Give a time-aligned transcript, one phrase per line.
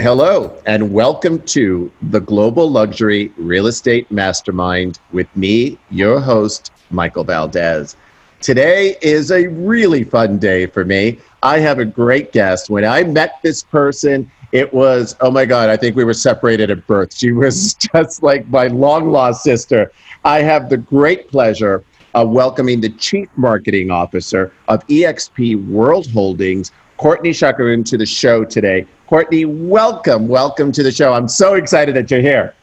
[0.00, 7.22] Hello, and welcome to the Global Luxury Real Estate Mastermind with me, your host, Michael
[7.22, 7.96] Valdes.
[8.40, 11.18] Today is a really fun day for me.
[11.42, 12.70] I have a great guest.
[12.70, 16.70] When I met this person, it was, oh my God, I think we were separated
[16.70, 17.14] at birth.
[17.14, 19.92] She was just like my long lost sister.
[20.24, 26.72] I have the great pleasure of welcoming the Chief Marketing Officer of EXP World Holdings,
[27.00, 28.86] Courtney Chakarun, to the show today.
[29.06, 31.14] Courtney, welcome, welcome to the show.
[31.14, 32.54] I'm so excited that you're here.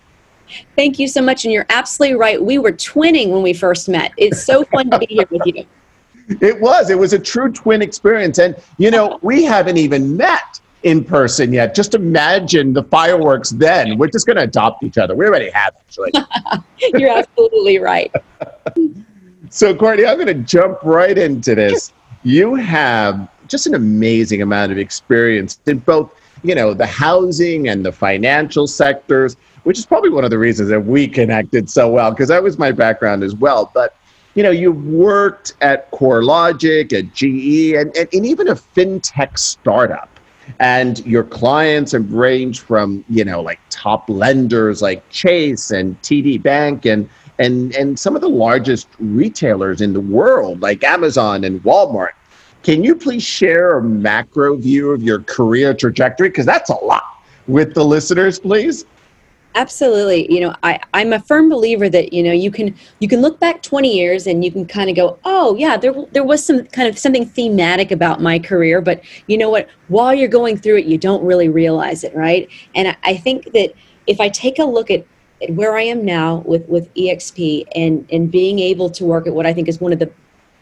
[0.75, 1.43] Thank you so much.
[1.43, 2.39] And you're absolutely right.
[2.39, 4.11] We were twinning when we first met.
[4.15, 5.65] It's so fun to be here with you.
[6.41, 6.89] It was.
[6.89, 8.37] It was a true twin experience.
[8.37, 11.73] And, you know, we haven't even met in person yet.
[11.73, 13.97] Just imagine the fireworks then.
[13.97, 15.15] We're just going to adopt each other.
[15.15, 16.11] We already have, actually.
[16.99, 18.13] you're absolutely right.
[19.49, 21.93] so, Courtney, I'm going to jump right into this.
[22.23, 26.11] You have just an amazing amount of experience in both
[26.43, 29.35] you know the housing and the financial sectors
[29.67, 32.57] which is probably one of the reasons that we connected so well because that was
[32.57, 33.69] my background as well.
[33.73, 33.97] But
[34.33, 40.09] you know you've worked at CoreLogic at ge and, and, and even a fintech startup.
[40.61, 46.41] And your clients have ranged from you know like top lenders like chase and td
[46.41, 51.61] bank and and and some of the largest retailers in the world like amazon and
[51.63, 52.13] walmart
[52.67, 56.27] can you please share a macro view of your career trajectory?
[56.27, 58.83] Because that's a lot with the listeners, please.
[59.55, 60.29] Absolutely.
[60.29, 63.39] You know, I, I'm a firm believer that, you know, you can you can look
[63.39, 66.65] back 20 years and you can kind of go, oh yeah, there there was some
[66.65, 69.69] kind of something thematic about my career, but you know what?
[69.87, 72.49] While you're going through it, you don't really realize it, right?
[72.75, 73.71] And I, I think that
[74.07, 75.05] if I take a look at
[75.51, 79.45] where I am now with, with EXP and, and being able to work at what
[79.45, 80.11] I think is one of the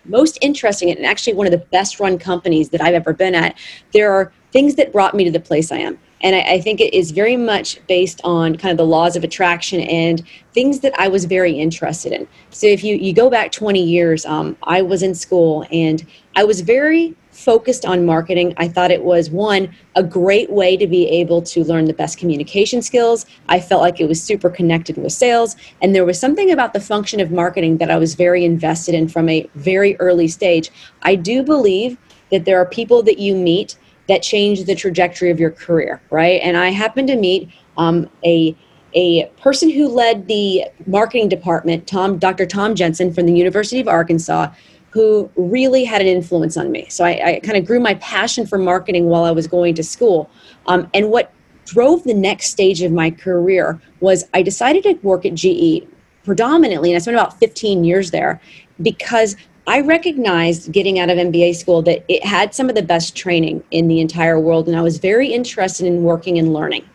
[0.05, 3.57] most interesting and actually one of the best run companies that I've ever been at,
[3.93, 5.99] there are things that brought me to the place I am.
[6.21, 9.23] And I, I, think it is very much based on kind of the laws of
[9.23, 10.23] attraction and
[10.53, 12.27] things that I was very interested in.
[12.51, 16.05] So if you, you go back 20 years, um, I was in school and
[16.35, 17.15] I was very
[17.45, 18.55] focused on marketing.
[18.57, 22.17] I thought it was one, a great way to be able to learn the best
[22.17, 23.27] communication skills.
[23.47, 25.55] I felt like it was super connected with sales.
[25.79, 29.07] And there was something about the function of marketing that I was very invested in
[29.07, 30.71] from a very early stage.
[31.03, 31.99] I do believe
[32.31, 33.77] that there are people that you meet
[34.09, 36.41] that change the trajectory of your career, right?
[36.41, 38.57] And I happened to meet um, a
[38.95, 42.45] a person who led the marketing department, Tom, Dr.
[42.45, 44.47] Tom Jensen from the University of Arkansas,
[44.95, 46.87] who really had an influence on me.
[46.87, 49.83] So I, I kind of grew my passion for marketing while I was going to
[49.83, 50.29] school.
[50.67, 51.33] Um, and what
[51.65, 55.85] drove the next stage of my career was I decided to work at GE
[56.23, 58.39] predominantly, and I spent about 15 years there
[58.81, 59.35] because
[59.67, 63.65] I recognized getting out of MBA school that it had some of the best training
[63.71, 66.87] in the entire world, and I was very interested in working and learning.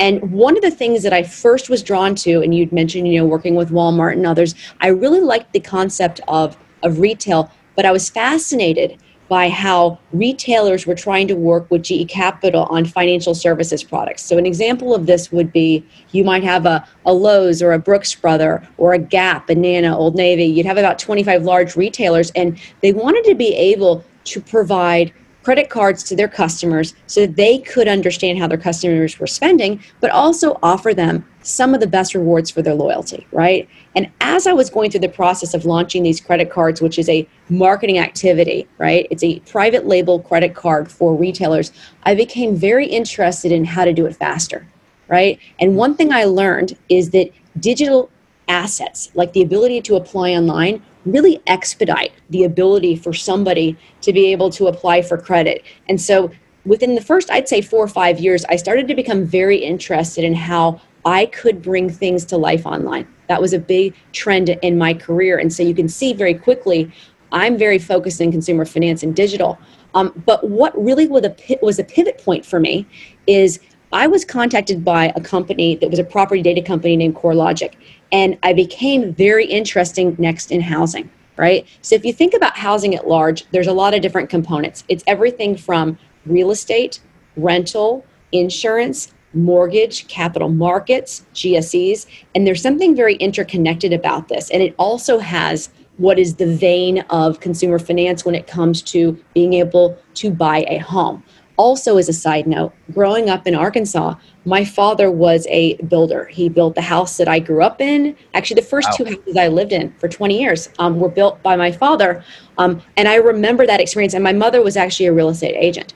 [0.00, 3.20] And one of the things that I first was drawn to, and you'd mentioned, you
[3.20, 7.84] know, working with Walmart and others, I really liked the concept of of retail, but
[7.84, 13.34] I was fascinated by how retailers were trying to work with GE Capital on financial
[13.34, 14.22] services products.
[14.22, 17.78] So, an example of this would be you might have a, a Lowe's or a
[17.78, 20.44] Brooks Brother or a Gap, Banana, Old Navy.
[20.44, 25.12] You'd have about 25 large retailers, and they wanted to be able to provide
[25.42, 29.82] credit cards to their customers so that they could understand how their customers were spending,
[30.00, 33.68] but also offer them some of the best rewards for their loyalty, right?
[33.94, 37.08] And as I was going through the process of launching these credit cards, which is
[37.08, 39.06] a marketing activity, right?
[39.10, 41.70] It's a private label credit card for retailers.
[42.04, 44.66] I became very interested in how to do it faster,
[45.08, 45.38] right?
[45.60, 48.10] And one thing I learned is that digital
[48.48, 54.32] assets, like the ability to apply online, really expedite the ability for somebody to be
[54.32, 55.62] able to apply for credit.
[55.88, 56.30] And so
[56.64, 60.24] within the first, I'd say four or five years, I started to become very interested
[60.24, 63.06] in how I could bring things to life online.
[63.28, 65.38] That was a big trend in my career.
[65.38, 66.90] And so you can see very quickly,
[67.32, 69.58] I'm very focused in consumer finance and digital.
[69.94, 72.86] Um, but what really was a, was a pivot point for me
[73.26, 73.60] is
[73.92, 77.74] I was contacted by a company that was a property data company named CoreLogic,
[78.10, 81.64] and I became very interesting next in housing, right?
[81.80, 84.82] So if you think about housing at large, there's a lot of different components.
[84.88, 85.96] It's everything from
[86.26, 87.00] real estate,
[87.36, 94.50] rental, insurance, mortgage, capital markets, GSEs, and there's something very interconnected about this.
[94.50, 99.18] And it also has what is the vein of consumer finance when it comes to
[99.32, 101.22] being able to buy a home.
[101.56, 104.14] Also, as a side note, growing up in Arkansas,
[104.44, 106.24] my father was a builder.
[106.24, 108.16] He built the house that I grew up in.
[108.34, 108.96] Actually, the first wow.
[108.96, 112.24] two houses I lived in for 20 years um, were built by my father.
[112.58, 114.14] Um, and I remember that experience.
[114.14, 115.94] And my mother was actually a real estate agent.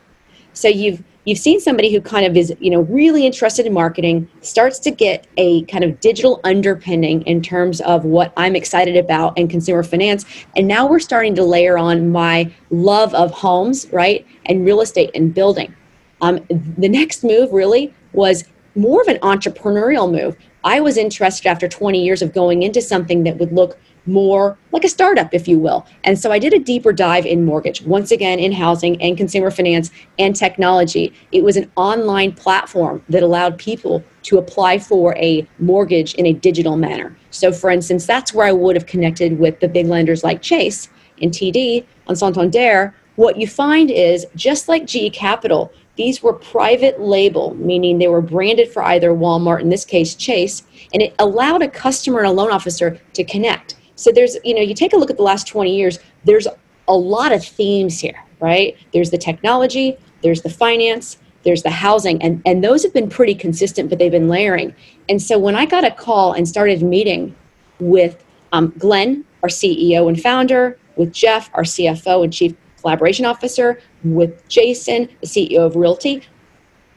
[0.52, 4.26] So you've you've seen somebody who kind of is, you know, really interested in marketing,
[4.40, 9.36] starts to get a kind of digital underpinning in terms of what I'm excited about
[9.36, 10.25] in consumer finance.
[10.56, 14.26] And now we're starting to layer on my love of homes, right?
[14.46, 15.75] And real estate and building.
[16.22, 16.40] Um,
[16.78, 20.34] the next move really was more of an entrepreneurial move.
[20.69, 24.85] I was interested after 20 years of going into something that would look more like
[24.85, 25.87] a startup, if you will.
[26.05, 29.50] And so I did a deeper dive in mortgage, once again in housing and consumer
[29.50, 31.15] finance and technology.
[31.32, 36.35] It was an online platform that allowed people to apply for a mortgage in a
[36.35, 37.17] digital manner.
[37.31, 40.91] So, for instance, that's where I would have connected with the big lenders like Chase
[41.23, 42.94] and TD on Santander.
[43.17, 48.22] What you find is just like GE Capital, these were private label, meaning they were
[48.22, 50.62] branded for either Walmart, in this case Chase,
[50.94, 53.74] and it allowed a customer and a loan officer to connect.
[53.96, 56.46] So there's, you know, you take a look at the last 20 years, there's
[56.86, 58.76] a lot of themes here, right?
[58.92, 63.34] There's the technology, there's the finance, there's the housing, and, and those have been pretty
[63.34, 64.72] consistent, but they've been layering.
[65.08, 67.34] And so when I got a call and started meeting
[67.80, 73.80] with um, Glenn, our CEO and founder, with Jeff, our CFO and chief collaboration officer,
[74.04, 76.22] with Jason, the CEO of Realty,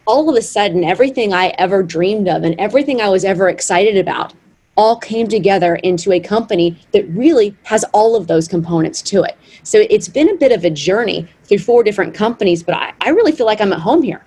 [0.05, 3.97] all of a sudden, everything I ever dreamed of and everything I was ever excited
[3.97, 4.33] about
[4.77, 9.37] all came together into a company that really has all of those components to it.
[9.63, 13.09] So it's been a bit of a journey through four different companies, but I, I
[13.09, 14.23] really feel like I'm at home here.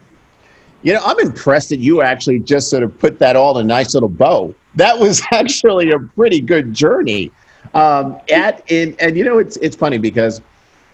[0.82, 3.68] You know, I'm impressed that you actually just sort of put that all in a
[3.68, 4.54] nice little bow.
[4.74, 7.32] That was actually a pretty good journey.
[7.72, 10.42] Um, at in, and you know, it's it's funny because,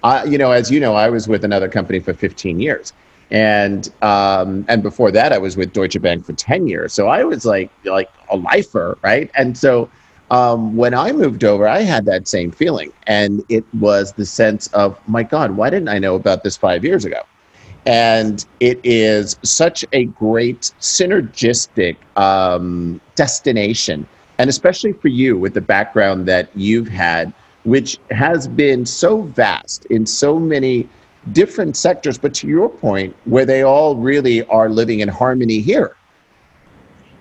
[0.03, 2.93] uh, you know, as you know, I was with another company for 15 years,
[3.31, 6.93] and um, and before that, I was with Deutsche Bank for 10 years.
[6.93, 9.31] So I was like like a lifer, right?
[9.35, 9.91] And so
[10.31, 14.69] um, when I moved over, I had that same feeling, and it was the sense
[14.69, 17.23] of, my God, why didn't I know about this five years ago?
[17.87, 24.07] and it is such a great synergistic um, destination
[24.41, 27.31] and especially for you with the background that you've had
[27.65, 30.89] which has been so vast in so many
[31.33, 35.97] different sectors but to your point where they all really are living in harmony here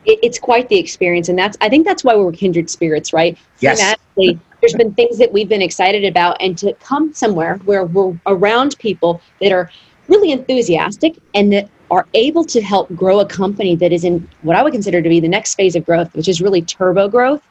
[0.06, 3.96] it's quite the experience and that's i think that's why we're kindred spirits right yes.
[4.16, 8.78] there's been things that we've been excited about and to come somewhere where we're around
[8.80, 9.70] people that are
[10.08, 14.56] really enthusiastic and that are able to help grow a company that is in what
[14.56, 17.42] I would consider to be the next phase of growth, which is really turbo growth,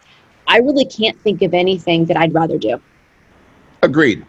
[0.49, 2.81] I really can't think of anything that I'd rather do.
[3.83, 4.25] Agreed.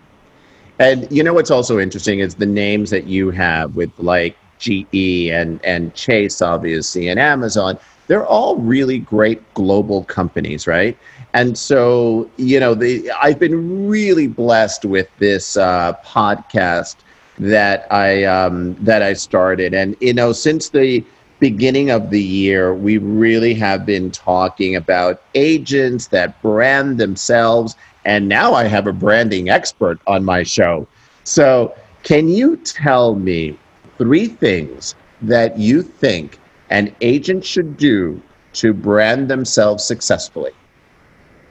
[0.80, 5.30] And you know what's also interesting is the names that you have with like GE
[5.32, 7.78] and and Chase obviously and Amazon.
[8.08, 10.98] They're all really great global companies, right?
[11.34, 16.98] And so you know, the I've been really blessed with this uh, podcast
[17.40, 21.04] that I um, that I started, and you know, since the
[21.40, 27.76] beginning of the year, we really have been talking about agents that brand themselves,
[28.06, 30.88] and now I have a branding expert on my show.
[31.24, 33.58] So, can you tell me
[33.98, 36.40] three things that you think
[36.70, 38.22] an agent should do
[38.54, 40.52] to brand themselves successfully?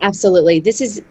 [0.00, 0.61] Absolutely.
[0.61, 1.02] This is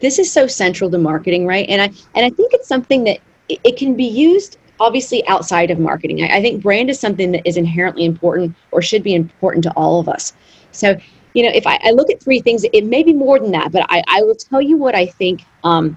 [0.00, 1.68] this is so central to marketing, right?
[1.68, 5.78] And I and I think it's something that it can be used obviously outside of
[5.78, 6.22] marketing.
[6.24, 9.70] I, I, think brand is something that is inherently important or should be important to
[9.74, 10.32] all of us.
[10.72, 10.96] So,
[11.34, 13.70] you know, if I, I look at three things, it may be more than that,
[13.70, 15.96] but I, I will tell you what I think um,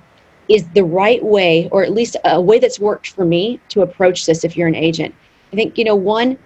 [0.50, 4.27] is the right way, or at least a way that's worked for me to approach
[4.27, 5.15] this if you're an agent.
[5.51, 6.38] I think, you know, one,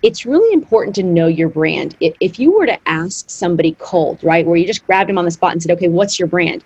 [0.00, 1.94] it's really important to know your brand.
[2.00, 5.26] If, if you were to ask somebody cold, right, where you just grabbed them on
[5.26, 6.64] the spot and said, okay, what's your brand?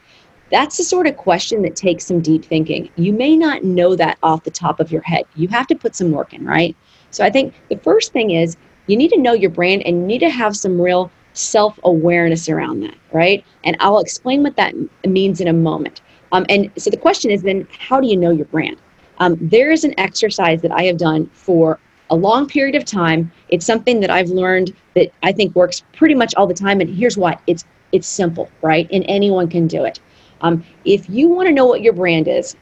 [0.51, 2.89] That's the sort of question that takes some deep thinking.
[2.97, 5.25] You may not know that off the top of your head.
[5.35, 6.77] You have to put some work in, right?
[7.11, 10.07] So I think the first thing is you need to know your brand and you
[10.07, 13.45] need to have some real self awareness around that, right?
[13.65, 14.75] And I'll explain what that
[15.07, 16.01] means in a moment.
[16.33, 18.77] Um, and so the question is then, how do you know your brand?
[19.19, 21.79] Um, there is an exercise that I have done for
[22.11, 23.33] a long period of time.
[23.49, 26.81] It's something that I've learned that I think works pretty much all the time.
[26.81, 28.89] And here's why it's it's simple, right?
[28.93, 30.01] And anyone can do it.
[30.41, 32.57] Um, if you want to know what your brand is,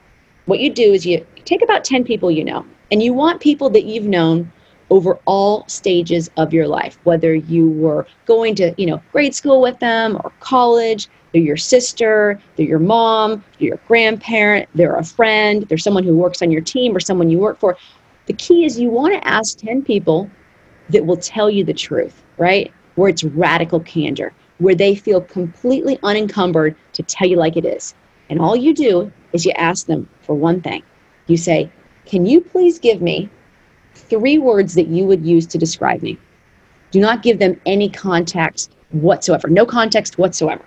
[0.47, 3.71] what you do is you take about 10 people you know, and you want people
[3.71, 4.51] that you've known
[4.91, 9.61] over all stages of your life, whether you were going to, you know, grade school
[9.61, 15.05] with them or college, they're your sister, they're your mom, they're your grandparent, they're a
[15.05, 17.77] friend, they're someone who works on your team or someone you work for.
[18.27, 20.31] The key is you want to ask 10 people
[20.91, 22.73] that will tell you the truth, right?
[22.95, 27.95] Where it's radical candor where they feel completely unencumbered to tell you like it is.
[28.31, 30.83] And all you do is you ask them for one thing.
[31.27, 31.71] You say,
[32.07, 33.29] Can you please give me
[33.95, 36.19] three words that you would use to describe me.
[36.91, 40.65] Do not give them any context whatsoever, no context whatsoever.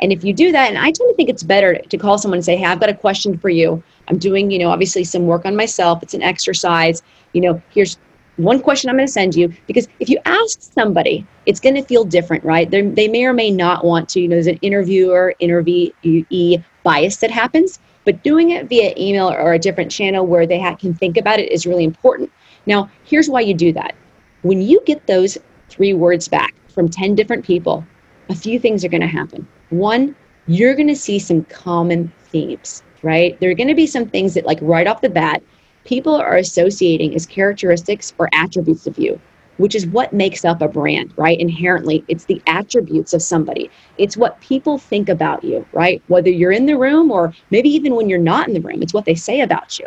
[0.00, 2.38] And if you do that, and I tend to think it's better to call someone
[2.38, 3.82] and say, Hey, I've got a question for you.
[4.08, 6.02] I'm doing, you know, obviously some work on myself.
[6.02, 7.02] It's an exercise.
[7.32, 7.96] You know, here's
[8.36, 11.82] one question I'm going to send you because if you ask somebody, it's going to
[11.82, 12.70] feel different, right?
[12.70, 14.20] They're, they may or may not want to.
[14.20, 19.52] You know, there's an interviewer interviewee bias that happens, but doing it via email or
[19.52, 22.30] a different channel where they ha- can think about it is really important.
[22.66, 23.94] Now, here's why you do that.
[24.42, 25.36] When you get those
[25.68, 27.84] three words back from 10 different people,
[28.28, 29.46] a few things are going to happen.
[29.70, 30.14] One,
[30.46, 33.38] you're going to see some common themes, right?
[33.40, 35.42] There are going to be some things that, like, right off the bat,
[35.84, 39.20] people are associating as characteristics or attributes of you,
[39.56, 41.38] which is what makes up a brand, right?
[41.38, 43.70] Inherently, it's the attributes of somebody.
[43.98, 46.02] It's what people think about you, right?
[46.08, 48.94] Whether you're in the room or maybe even when you're not in the room, it's
[48.94, 49.86] what they say about you.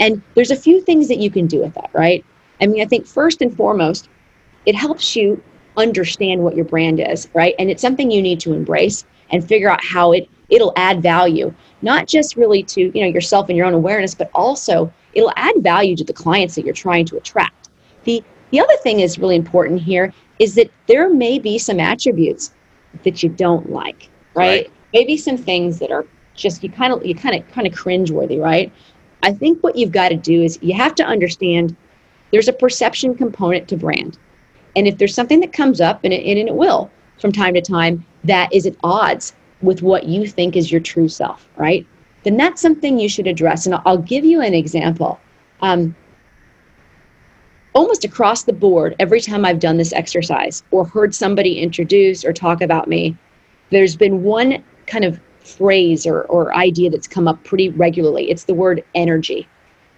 [0.00, 2.24] And there's a few things that you can do with that, right?
[2.60, 4.08] I mean, I think first and foremost,
[4.66, 5.42] it helps you
[5.76, 7.54] understand what your brand is, right?
[7.58, 11.52] And it's something you need to embrace and figure out how it it'll add value,
[11.80, 15.54] not just really to, you know, yourself and your own awareness, but also it'll add
[15.58, 17.70] value to the clients that you're trying to attract.
[18.04, 22.52] The the other thing is really important here is that there may be some attributes
[23.02, 24.66] that you don't like, right?
[24.66, 24.72] right.
[24.92, 26.04] Maybe some things that are
[26.34, 28.70] just you kind of you kind of kind of cringeworthy, right?
[29.22, 31.74] I think what you've got to do is you have to understand
[32.30, 34.18] there's a perception component to brand.
[34.76, 37.60] And if there's something that comes up, and it, and it will from time to
[37.60, 41.86] time, that is at odds with what you think is your true self, right?
[42.24, 43.66] then that's something you should address.
[43.66, 45.20] And I'll give you an example.
[45.60, 45.94] Um,
[47.72, 52.32] almost across the board, every time I've done this exercise or heard somebody introduce or
[52.32, 53.16] talk about me,
[53.70, 58.30] there's been one kind of phrase or, or idea that's come up pretty regularly.
[58.30, 59.48] It's the word energy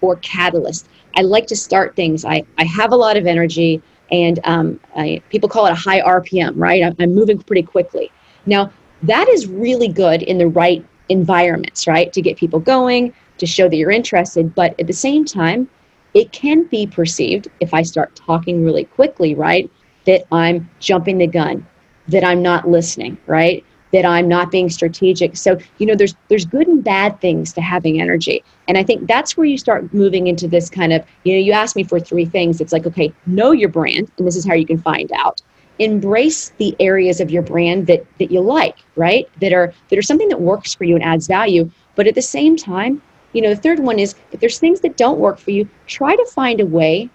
[0.01, 0.87] or catalyst.
[1.15, 2.25] I like to start things.
[2.25, 3.81] I, I have a lot of energy,
[4.11, 6.83] and um, I, people call it a high RPM, right?
[6.83, 8.11] I'm, I'm moving pretty quickly.
[8.45, 8.71] Now,
[9.07, 12.11] that is really good in the right environments, right?
[12.13, 14.53] To get people going, to show that you're interested.
[14.55, 15.69] But at the same time,
[16.13, 19.69] it can be perceived if I start talking really quickly, right?
[20.05, 21.65] That I'm jumping the gun,
[22.07, 23.63] that I'm not listening, right?
[23.91, 25.35] That I'm not being strategic.
[25.35, 28.43] So, you know, there's there's good and bad things to having energy.
[28.67, 31.51] And I think that's where you start moving into this kind of, you know, you
[31.51, 32.61] asked me for three things.
[32.61, 35.41] It's like, okay, know your brand, and this is how you can find out
[35.79, 39.27] embrace the areas of your brand that that you like right?
[39.41, 41.69] That are that are something that works for you and adds value.
[41.95, 43.01] But at the same time
[43.35, 46.15] you know the third one is if there's things that don't work for you try
[46.15, 47.09] to find a way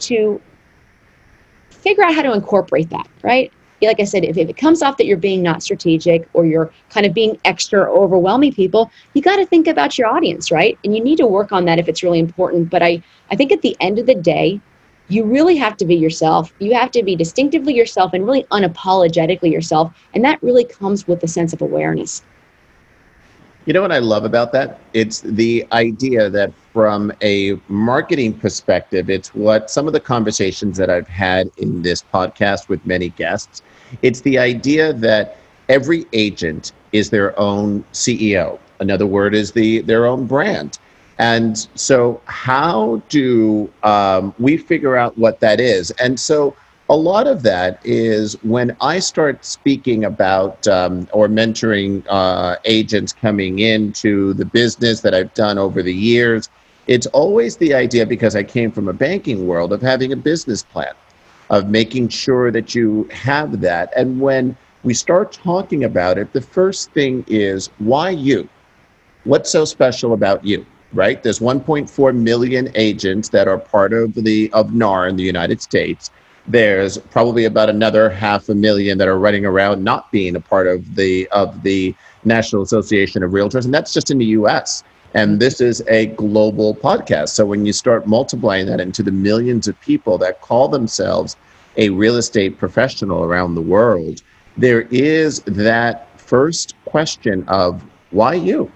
[0.00, 0.40] to
[1.70, 3.50] figure out how to incorporate that right?
[3.80, 6.70] Like i said if, if it comes off that you're being not strategic or you're
[6.90, 10.78] kind of being extra overwhelming people you got to think about your audience right?
[10.84, 12.70] And you need to work on that if it's really important.
[12.70, 14.60] But i i think at the end of the day
[15.08, 16.52] you really have to be yourself.
[16.58, 19.92] You have to be distinctively yourself and really unapologetically yourself.
[20.14, 22.22] And that really comes with a sense of awareness.
[23.64, 24.80] You know what I love about that?
[24.92, 30.90] It's the idea that from a marketing perspective, it's what some of the conversations that
[30.90, 33.62] I've had in this podcast with many guests.
[34.02, 35.36] It's the idea that
[35.68, 38.58] every agent is their own CEO.
[38.80, 40.78] Another word is the their own brand.
[41.22, 45.92] And so, how do um, we figure out what that is?
[45.92, 46.56] And so,
[46.90, 53.12] a lot of that is when I start speaking about um, or mentoring uh, agents
[53.12, 56.48] coming into the business that I've done over the years.
[56.88, 60.64] It's always the idea, because I came from a banking world, of having a business
[60.64, 60.92] plan,
[61.50, 63.92] of making sure that you have that.
[63.94, 68.48] And when we start talking about it, the first thing is why you?
[69.22, 70.66] What's so special about you?
[70.92, 71.22] Right?
[71.22, 76.10] There's 1.4 million agents that are part of the of NAR in the United States.
[76.46, 80.66] There's probably about another half a million that are running around not being a part
[80.66, 81.94] of the of the
[82.24, 84.82] National Association of Realtors, and that's just in the U.S.
[85.14, 87.30] And this is a global podcast.
[87.30, 91.36] So when you start multiplying that into the millions of people that call themselves
[91.76, 94.22] a real estate professional around the world,
[94.56, 98.70] there is that first question of why you?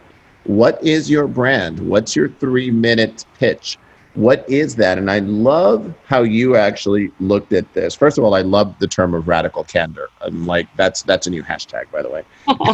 [0.47, 1.81] What is your brand?
[1.81, 3.79] What's your three minute pitch?
[4.15, 4.97] What is that?
[4.97, 7.95] And I love how you actually looked at this.
[7.95, 10.09] First of all, I love the term of radical candor.
[10.23, 12.25] And like that's that's a new hashtag, by the way.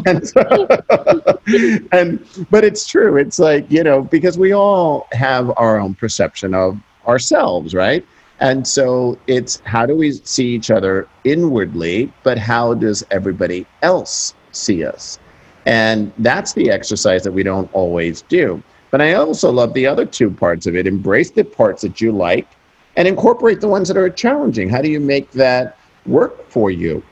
[0.06, 3.16] and, so, and but it's true.
[3.16, 8.06] It's like, you know, because we all have our own perception of ourselves, right?
[8.38, 14.34] And so it's how do we see each other inwardly, but how does everybody else
[14.52, 15.18] see us?
[15.66, 18.62] And that's the exercise that we don't always do.
[18.90, 20.86] But I also love the other two parts of it.
[20.86, 22.48] Embrace the parts that you like
[22.96, 24.68] and incorporate the ones that are challenging.
[24.68, 27.02] How do you make that work for you?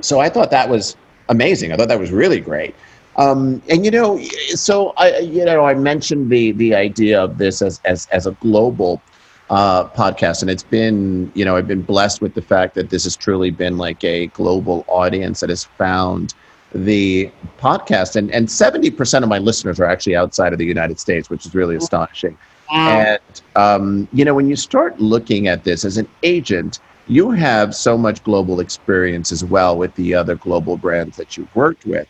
[0.00, 0.96] So I thought that was
[1.28, 1.72] amazing.
[1.72, 2.74] I thought that was really great.
[3.16, 4.20] Um, and you know,
[4.54, 8.32] so I, you know, I mentioned the the idea of this as as as a
[8.32, 9.00] global
[9.48, 13.04] uh, podcast, and it's been, you know, I've been blessed with the fact that this
[13.04, 16.34] has truly been like a global audience that has found
[16.74, 20.98] the podcast, and and seventy percent of my listeners are actually outside of the United
[20.98, 22.36] States, which is really astonishing.
[22.70, 22.88] Wow.
[22.98, 27.74] And um, you know, when you start looking at this as an agent, you have
[27.74, 32.08] so much global experience as well with the other global brands that you've worked with.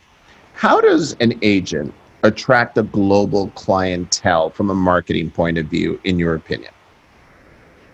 [0.53, 6.17] How does an agent attract a global clientele from a marketing point of view, in
[6.17, 6.71] your opinion?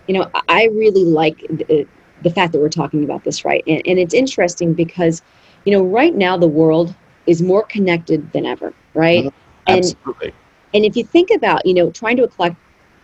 [0.08, 1.86] You know, I really like the,
[2.22, 3.62] the fact that we're talking about this, right?
[3.66, 5.20] And, and it's interesting because,
[5.64, 6.94] you know, right now the world
[7.26, 9.26] is more connected than ever, right?
[9.26, 9.30] Uh-huh.
[9.66, 10.34] And Absolutely.
[10.74, 12.56] and if you think about, you know, trying to attract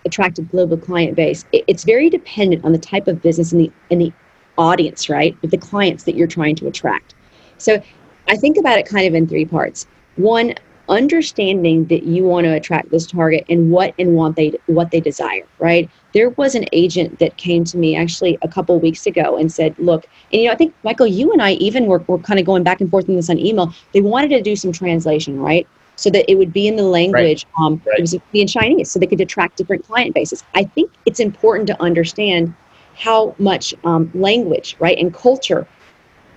[0.07, 3.61] attract a global client base, it, it's very dependent on the type of business and
[3.63, 4.13] the and the
[4.59, 5.37] audience, right?
[5.43, 7.15] The clients that you're trying to attract.
[7.59, 7.83] So
[8.29, 9.87] I think about it kind of in three parts.
[10.17, 10.55] One,
[10.91, 15.01] understanding that you want to attract this target and what and want they what they
[15.01, 15.89] desire, right?
[16.13, 19.75] There was an agent that came to me actually a couple weeks ago and said,
[19.79, 22.45] look, and you know, I think Michael, you and I even were, were kind of
[22.45, 23.73] going back and forth on this on email.
[23.95, 25.67] They wanted to do some translation, right?
[25.97, 27.99] So that it would be in the language, um, Right.
[27.99, 30.43] it was be in Chinese, so they could attract different client bases.
[30.55, 32.53] I think it's important to understand
[32.97, 35.67] how much um, language, right, and culture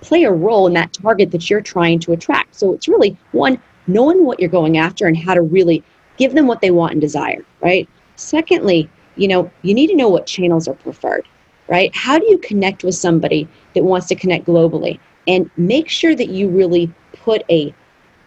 [0.00, 2.54] play a role in that target that you're trying to attract.
[2.54, 5.82] So it's really one, knowing what you're going after and how to really
[6.16, 7.88] give them what they want and desire, right?
[8.16, 11.26] Secondly, you know, you need to know what channels are preferred,
[11.68, 11.94] right?
[11.94, 14.98] How do you connect with somebody that wants to connect globally?
[15.26, 17.74] And make sure that you really put a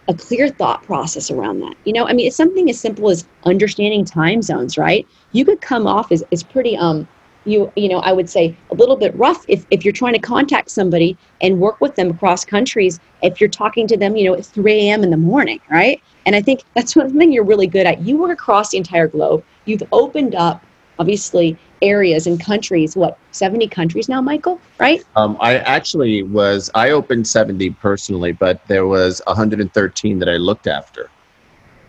[0.08, 1.74] a clear thought process around that.
[1.84, 5.06] You know, I mean, it's something as simple as understanding time zones, right?
[5.32, 7.06] You could come off as, as pretty um
[7.48, 10.18] you you know i would say a little bit rough if, if you're trying to
[10.18, 14.34] contact somebody and work with them across countries if you're talking to them you know
[14.34, 16.02] at 3 a.m in the morning right?
[16.26, 18.02] And i think that's one thing you're really good at.
[18.02, 19.42] You work across the entire globe.
[19.64, 20.62] You've opened up
[20.98, 25.02] obviously areas and countries what 70 countries now michael right?
[25.16, 30.66] Um, I actually was, I opened 70 personally, but there was 113 that I looked
[30.66, 31.08] after.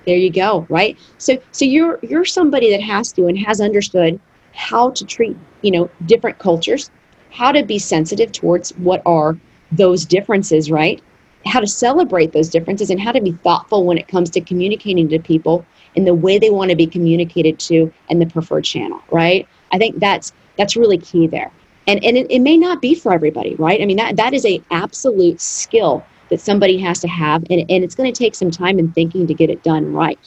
[0.06, 0.98] there you go right?
[1.18, 4.20] So so you're you're somebody that has to and has understood
[4.54, 6.90] how to treat you know different cultures
[7.32, 9.38] how to be sensitive towards what are
[9.72, 11.02] those differences right?
[11.46, 15.08] How to celebrate those differences and how to be thoughtful when it comes to communicating
[15.10, 19.02] to people in the way they want to be communicated to and the preferred channel
[19.12, 19.48] right?
[19.72, 21.52] I think that's that's really key there.
[21.88, 23.82] And and it, it may not be for everybody right?
[23.82, 27.84] I mean that that is a absolute skill that somebody has to have and, and
[27.84, 30.20] it's going to take some time and thinking to get it done right.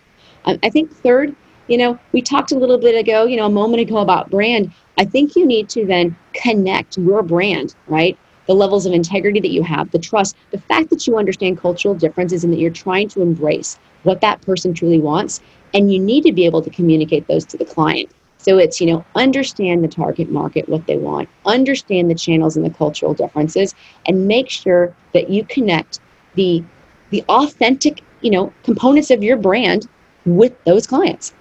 [0.44, 1.36] Um, i think third
[1.72, 4.70] you know we talked a little bit ago you know a moment ago about brand.
[4.98, 8.18] I think you need to then connect your brand right?
[8.46, 11.94] The levels of integrity that you have the trust the fact that you understand cultural
[11.94, 15.40] differences and that you're trying to embrace what that person truly wants
[15.72, 18.10] and you need to be able to communicate those to the client.
[18.36, 22.66] So it's you know understand the target market what they want understand the channels and
[22.66, 26.00] the cultural differences and make sure that you connect
[26.34, 26.62] the
[27.08, 29.88] the authentic you know components of your brand
[30.26, 31.32] with those clients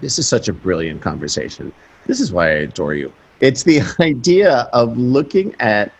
[0.00, 1.72] This is such a brilliant conversation.
[2.06, 3.12] This is why I adore you.
[3.40, 5.92] It's the idea of looking at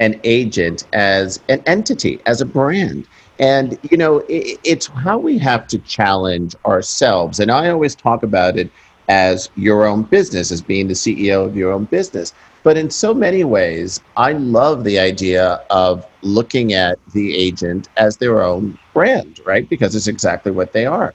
[0.00, 3.06] an agent as an entity, as a brand.
[3.38, 7.40] And, you know, i it's how we have to challenge ourselves.
[7.40, 8.70] And I always talk about it
[9.08, 12.32] as your own business, as being the CEO of your own business.
[12.62, 18.16] But in so many ways, I love the idea of looking at the agent as
[18.18, 19.68] their own brand, right?
[19.68, 21.12] Because it's exactly what they are.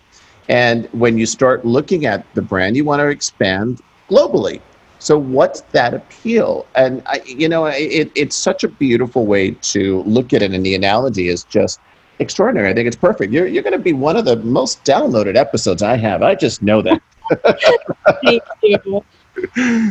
[0.49, 4.61] And when you start looking at the brand, you want to expand globally.
[4.99, 6.65] So what's that appeal?
[6.75, 10.53] And I, you know, it, it's such a beautiful way to look at it.
[10.53, 11.79] And the analogy is just
[12.19, 12.69] extraordinary.
[12.69, 13.31] I think it's perfect.
[13.31, 16.23] You're, you're going to be one of the most downloaded episodes I have.
[16.23, 17.01] I just know that.
[18.23, 19.03] Thank you.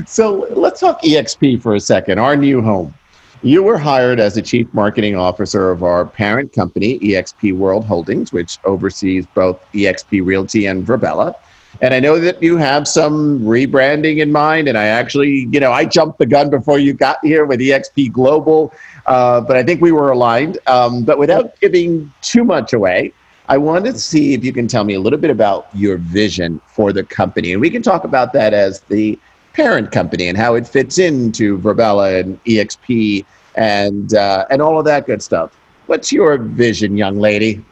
[0.09, 2.93] So let's talk EXP for a second, our new home.
[3.47, 8.33] You were hired as the chief marketing officer of our parent company, EXP World Holdings,
[8.33, 11.33] which oversees both EXP Realty and Virbela.
[11.81, 14.67] And I know that you have some rebranding in mind.
[14.67, 18.11] And I actually, you know, I jumped the gun before you got here with EXP
[18.11, 18.75] Global,
[19.07, 20.59] uh, but I think we were aligned.
[20.67, 23.13] Um, but without giving too much away,
[23.49, 26.61] I want to see if you can tell me a little bit about your vision
[26.67, 27.53] for the company.
[27.53, 29.17] And we can talk about that as the
[29.53, 33.25] parent company and how it fits into Virbela and EXP
[33.57, 35.59] and uh, and all of that good stuff.
[35.87, 37.65] What's your vision, young lady?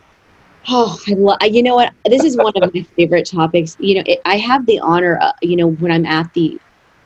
[0.68, 1.38] Oh, I love.
[1.42, 1.92] You know what?
[2.06, 3.76] This is one of my favorite topics.
[3.78, 5.18] You know, it, I have the honor.
[5.20, 6.58] Uh, you know, when I'm at the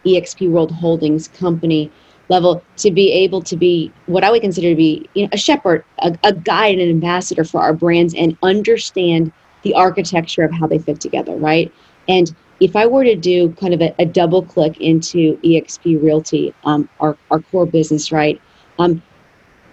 [0.04, 1.90] EXP World Holdings company
[2.28, 5.38] level to be able to be what I would consider to be you know, a
[5.38, 10.66] shepherd, a, a guide, an ambassador for our brands and understand the architecture of how
[10.66, 11.72] they fit together, right?
[12.06, 16.54] And if I were to do kind of a, a double click into EXP Realty,
[16.64, 18.40] um, our, our core business, right?
[18.78, 19.02] Um,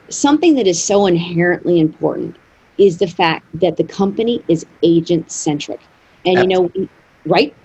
[0.09, 2.37] something that is so inherently important
[2.77, 5.79] is the fact that the company is agent centric.
[6.25, 6.71] And, you know,
[7.25, 7.55] right?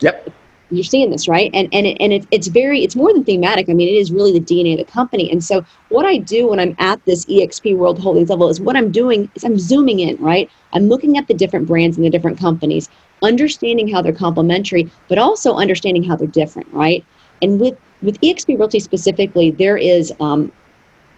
[0.00, 0.30] Yep.
[0.70, 1.50] You're seeing this right?
[1.52, 3.68] And and, it, and it, it's very it's more than thematic.
[3.68, 5.30] I mean it is really the dna of the company.
[5.30, 8.76] And so what i do when i'm at this exp world holdings level is what
[8.76, 10.48] i'm doing is i'm zooming in right?
[10.72, 12.88] I'm looking at the different brands and the different companies
[13.22, 17.04] understanding how they're complementary but also understanding how they're different right?
[17.42, 20.52] And with with exp realty specifically there is um,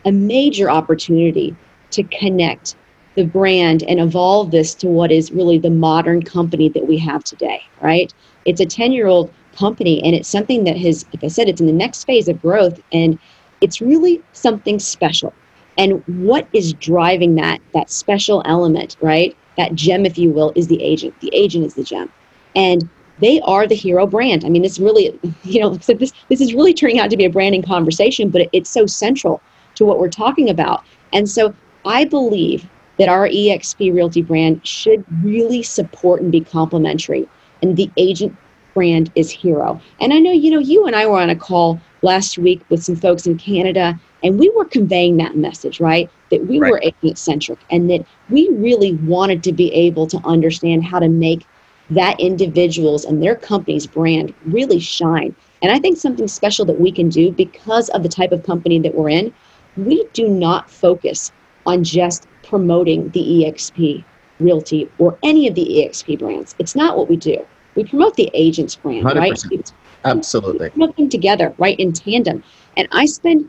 [0.05, 1.55] a major opportunity
[1.91, 2.77] to connect
[3.15, 7.23] the brand and evolve this to what is really the modern company that we have
[7.23, 8.12] today right?
[8.45, 11.61] It's a 10 year old company and it's something that has like i said it's
[11.61, 13.19] in the next phase of growth and
[13.61, 15.33] it's really something special.
[15.79, 19.37] And what is driving that that special element right?
[19.57, 21.19] That gem if you will is the agent.
[21.21, 22.12] The agent is the gem.
[22.57, 22.88] And
[23.21, 24.45] they are the hero brand.
[24.45, 27.25] I mean this really you know so this this is really turning out to be
[27.25, 29.41] a branding conversation but it's so central
[29.83, 32.68] to what we're talking about and so i believe
[32.99, 37.29] that our exp realty brand should really support and be complementary
[37.62, 38.37] and the agent
[38.75, 39.81] brand is hero.
[40.01, 42.83] And I know, you know, you and I were on a call last week with
[42.83, 46.11] some folks in Canada, and we were conveying that message, right?
[46.31, 46.71] That we right.
[46.71, 51.09] were agent centric and that we really wanted to be able to understand how to
[51.09, 51.47] make
[51.90, 55.35] that individual's and their company's brand really shine.
[55.61, 58.79] And I think something special that we can do because of the type of company
[58.81, 59.33] that we're in,
[59.77, 61.33] we do not focus
[61.67, 64.05] on just promoting the EXP
[64.41, 66.55] Realty or any of the EXP brands.
[66.59, 69.17] It's not what we do we promote the agent's brand, 100%.
[69.17, 69.73] right?
[70.05, 70.67] Absolutely.
[70.67, 72.43] We promote them together, right, in tandem.
[72.77, 73.49] And I spend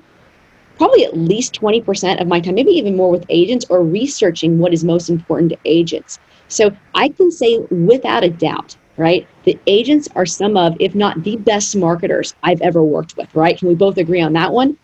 [0.78, 4.74] probably at least 20% of my time, maybe even more with agents or researching what
[4.74, 6.20] is most important to agents.
[6.48, 11.24] So I can say without a doubt, right, that agents are some of, if not
[11.24, 13.58] the best marketers I've ever worked with, right?
[13.58, 14.78] Can we both agree on that one?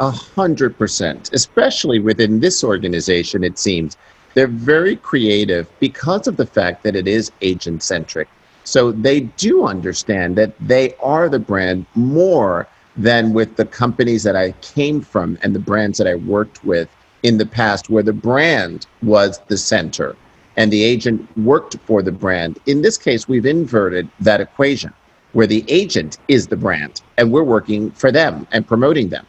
[0.00, 3.96] A hundred percent, especially within this organization, it seems.
[4.34, 8.28] They're very creative because of the fact that it is agent centric.
[8.64, 14.34] So they do understand that they are the brand more than with the companies that
[14.34, 16.88] I came from and the brands that I worked with
[17.22, 20.16] in the past, where the brand was the center
[20.56, 22.58] and the agent worked for the brand.
[22.66, 24.92] In this case, we've inverted that equation
[25.34, 29.26] where the agent is the brand and we're working for them and promoting them.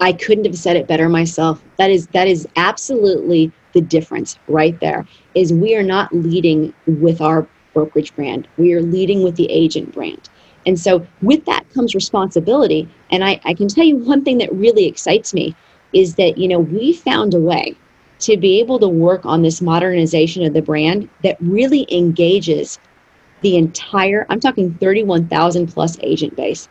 [0.00, 1.62] I couldn't have said it better myself.
[1.78, 5.06] That is that is absolutely the difference right there.
[5.34, 8.48] Is we are not leading with our brokerage brand.
[8.56, 10.28] We are leading with the agent brand.
[10.66, 12.88] And so with that comes responsibility.
[13.10, 15.54] And I, I can tell you one thing that really excites me
[15.92, 17.76] is that, you know, we found a way
[18.20, 22.78] to be able to work on this modernization of the brand that really engages
[23.42, 26.68] the entire, I'm talking 31,000 plus agent base.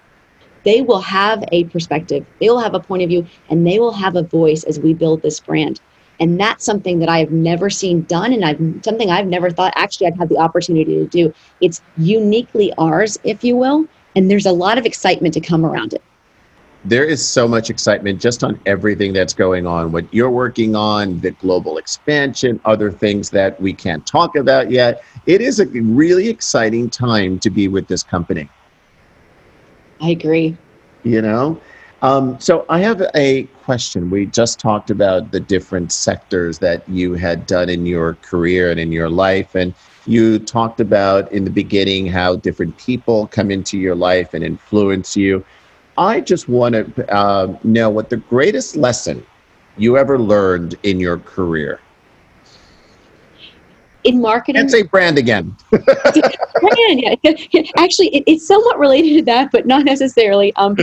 [0.63, 3.91] They will have a perspective, they will have a point of view, and they will
[3.91, 5.81] have a voice as we build this brand.
[6.19, 9.73] And that's something that I have never seen done, and I've something I've never thought
[9.75, 11.33] actually I'd have the opportunity to do.
[11.59, 15.93] It's uniquely ours, if you will, and there's a lot of excitement to come around
[15.93, 16.01] it.
[16.85, 19.93] There is so much excitement just on everything that's going on.
[19.93, 25.01] What you're working on, the global expansion, other things that we can't talk about yet.
[25.25, 28.49] It is a really exciting time to be with this company.
[30.03, 30.57] I agree.
[31.03, 31.61] You know,
[32.01, 34.09] um, so I have a question.
[34.11, 38.79] We just talked about the different sectors that you had done in your career and
[38.79, 39.73] in your life, and
[40.05, 45.17] you talked about in the beginning how different people come into your life and influence
[45.17, 45.45] you.
[45.97, 49.25] I just want to uh, know what the greatest lesson
[49.77, 51.79] you ever learned in your career
[54.03, 54.61] in marketing.
[54.61, 55.55] And say brand again.
[55.69, 55.85] brand,
[56.89, 57.15] yeah.
[57.77, 60.53] Actually, it, it's somewhat related to that, but not necessarily.
[60.55, 60.75] Um,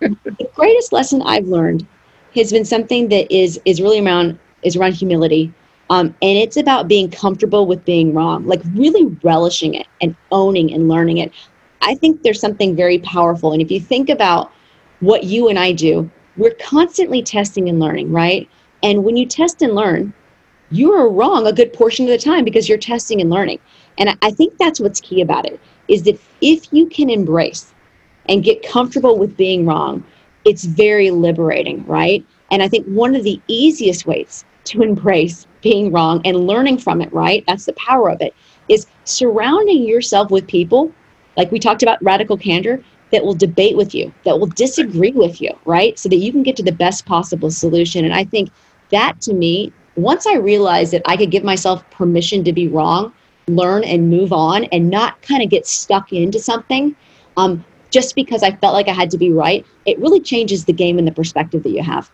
[0.00, 1.86] the greatest lesson I've learned
[2.34, 5.52] has been something that is is really around is around humility,
[5.90, 10.72] um, and it's about being comfortable with being wrong, like really relishing it and owning
[10.72, 11.32] and learning it.
[11.82, 14.52] I think there's something very powerful, and if you think about
[15.00, 18.48] what you and I do, we're constantly testing and learning, right?
[18.82, 20.12] And when you test and learn,
[20.74, 23.60] you are wrong a good portion of the time because you're testing and learning.
[23.98, 27.72] And I think that's what's key about it is that if you can embrace
[28.28, 30.04] and get comfortable with being wrong,
[30.44, 32.24] it's very liberating, right?
[32.50, 37.00] And I think one of the easiest ways to embrace being wrong and learning from
[37.00, 37.44] it, right?
[37.46, 38.34] That's the power of it,
[38.68, 40.92] is surrounding yourself with people,
[41.36, 42.82] like we talked about radical candor,
[43.12, 45.98] that will debate with you, that will disagree with you, right?
[45.98, 48.04] So that you can get to the best possible solution.
[48.04, 48.50] And I think
[48.90, 53.12] that to me, once I realized that I could give myself permission to be wrong,
[53.46, 56.96] learn and move on and not kind of get stuck into something
[57.36, 60.72] um, just because I felt like I had to be right, it really changes the
[60.72, 62.10] game and the perspective that you have.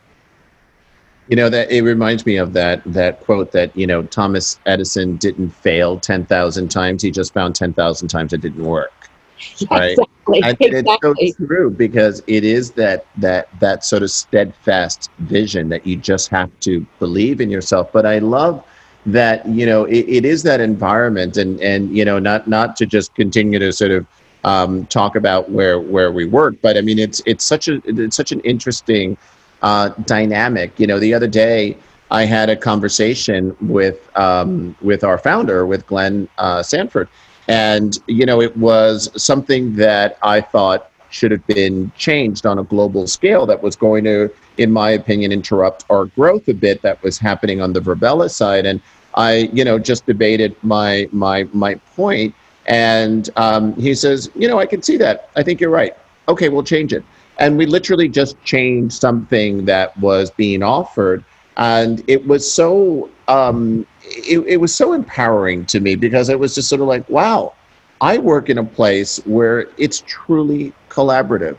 [1.28, 5.16] You know that it reminds me of that that quote that you know Thomas Edison
[5.16, 8.99] didn't fail ten thousand times; he just found ten thousand times it didn't work.
[9.70, 9.90] right?
[9.90, 10.40] Exactly.
[10.42, 11.14] And exactly.
[11.18, 15.96] it's so true because it is that that that sort of steadfast vision that you
[15.96, 17.90] just have to believe in yourself.
[17.92, 18.64] But I love
[19.06, 22.86] that you know it, it is that environment, and and you know not not to
[22.86, 24.06] just continue to sort of
[24.44, 28.16] um, talk about where where we work, but I mean it's it's such a it's
[28.16, 29.16] such an interesting
[29.62, 30.78] uh, dynamic.
[30.78, 31.76] You know, the other day
[32.10, 37.08] I had a conversation with um, with our founder, with Glenn uh, Sanford,
[37.48, 42.62] and you know, it was something that I thought should have been changed on a
[42.62, 43.44] global scale.
[43.46, 46.82] That was going to, in my opinion, interrupt our growth a bit.
[46.82, 48.80] That was happening on the Virbela side, and
[49.14, 52.34] I, you know, just debated my my my point.
[52.66, 55.30] And um, he says, you know, I can see that.
[55.34, 55.96] I think you're right.
[56.28, 57.02] Okay, we'll change it
[57.40, 61.24] and we literally just changed something that was being offered
[61.56, 66.54] and it was so um, it, it was so empowering to me because it was
[66.54, 67.52] just sort of like wow
[68.00, 71.56] i work in a place where it's truly collaborative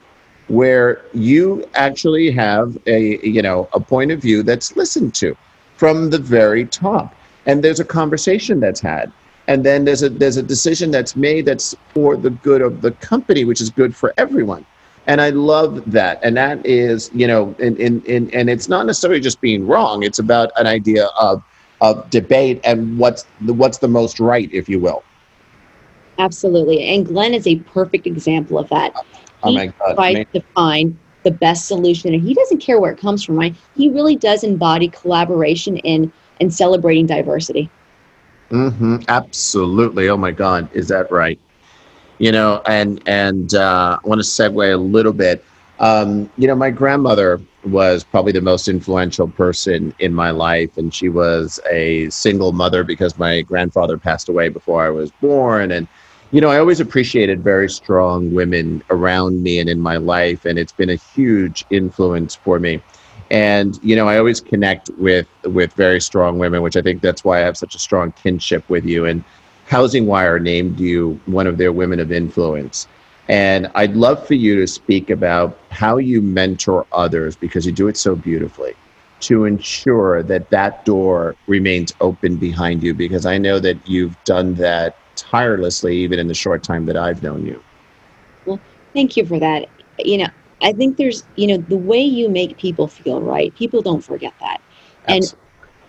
[0.47, 5.35] where you actually have a you know a point of view that's listened to
[5.75, 9.11] from the very top and there's a conversation that's had
[9.47, 12.91] and then there's a there's a decision that's made that's for the good of the
[12.93, 14.65] company which is good for everyone
[15.07, 16.19] and I love that.
[16.23, 20.03] And that is, you know, in, in, in, and it's not necessarily just being wrong.
[20.03, 21.43] It's about an idea of,
[21.81, 25.03] of debate and what's the, what's the most right, if you will.
[26.19, 26.83] Absolutely.
[26.83, 28.93] And Glenn is a perfect example of that.
[29.43, 29.95] Oh he my God.
[29.95, 33.35] tries to find the best solution and he doesn't care where it comes from.
[33.35, 33.55] Right?
[33.75, 37.69] He really does embody collaboration in and celebrating diversity.
[38.51, 38.97] Mm-hmm.
[39.07, 40.09] Absolutely.
[40.09, 40.69] Oh my God.
[40.73, 41.39] Is that right?
[42.21, 45.43] you know, and and uh, I want to segue a little bit.
[45.81, 50.93] Um, you know, my grandmother was probably the most influential person in my life, and
[50.93, 55.71] she was a single mother because my grandfather passed away before I was born.
[55.71, 55.87] And
[56.31, 60.59] you know, I always appreciated very strong women around me and in my life, and
[60.59, 62.79] it's been a huge influence for me.
[63.31, 67.23] And you know, I always connect with with very strong women, which I think that's
[67.23, 69.05] why I have such a strong kinship with you.
[69.05, 69.23] And
[69.65, 72.87] Housing Wire named you one of their women of influence.
[73.27, 77.87] And I'd love for you to speak about how you mentor others because you do
[77.87, 78.73] it so beautifully
[79.21, 84.55] to ensure that that door remains open behind you because I know that you've done
[84.55, 87.61] that tirelessly even in the short time that I've known you.
[88.45, 88.59] Well,
[88.93, 89.69] thank you for that.
[89.99, 90.27] You know,
[90.61, 94.33] I think there's, you know, the way you make people feel right, people don't forget
[94.39, 94.61] that.
[95.07, 95.37] Absolutely.
[95.37, 95.37] And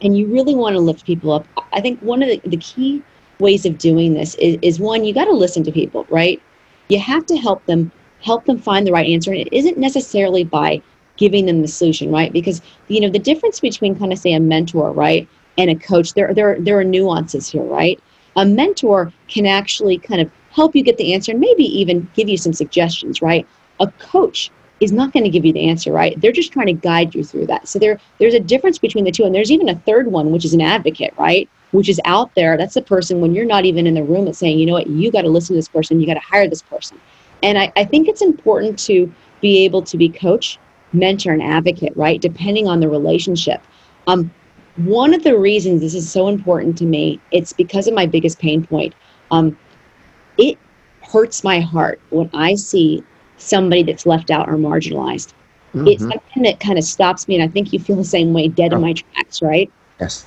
[0.03, 1.47] and you really want to lift people up.
[1.73, 3.03] I think one of the, the key
[3.39, 6.43] ways of doing this is, is one, you got to listen to people, right?
[6.89, 7.91] You have to help them,
[8.21, 9.33] help them find the right answer.
[9.33, 10.83] And it isn't necessarily by
[11.17, 12.33] giving them the solution, right?
[12.33, 16.15] Because, you know, the difference between kind of say a mentor, right, and a coach,
[16.15, 18.01] there, there, there are nuances here, right?
[18.37, 22.29] A mentor can actually kind of help you get the answer and maybe even give
[22.29, 23.47] you some suggestions, right?
[23.81, 26.21] A coach is not going to give you the answer, right?
[26.21, 27.69] They're just trying to guide you through that.
[27.69, 29.25] So there, there's a difference between the two.
[29.25, 31.49] And there's even a third one, which is an advocate, right?
[31.73, 32.57] Which is out there.
[32.57, 34.87] That's the person when you're not even in the room that's saying, you know what,
[34.87, 37.01] you got to listen to this person, you got to hire this person.
[37.43, 40.59] And I, I think it's important to be able to be coach,
[40.93, 42.21] mentor, and advocate, right?
[42.21, 43.61] Depending on the relationship.
[44.07, 44.31] Um,
[44.77, 48.39] one of the reasons this is so important to me, it's because of my biggest
[48.39, 48.95] pain point.
[49.31, 49.59] Um,
[50.39, 50.59] it
[51.03, 53.03] hurts my heart when I see
[53.37, 55.33] somebody that's left out or marginalized.
[55.75, 55.89] Mm-hmm.
[55.89, 58.49] It's something that kind of stops me, and I think you feel the same way,
[58.49, 58.77] dead oh.
[58.77, 59.71] in my tracks, right?
[60.01, 60.27] Yes.